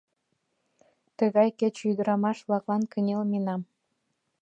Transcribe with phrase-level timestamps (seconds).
[1.17, 2.83] Тугай кече ӱдырамаш-влаклан...
[2.91, 3.61] кынел, менам!..